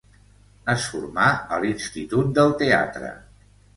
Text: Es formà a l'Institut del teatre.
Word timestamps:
Es 0.73 0.87
formà 0.93 1.27
a 1.57 1.59
l'Institut 1.65 2.33
del 2.39 2.59
teatre. 2.63 3.13